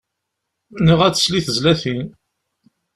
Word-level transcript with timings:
Neɣ 0.85 0.99
ad 1.07 1.13
tsel 1.13 1.37
i 1.39 1.41
tezlatin. 1.45 2.07